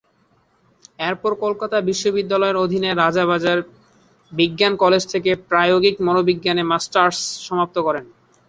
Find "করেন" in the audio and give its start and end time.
7.87-8.05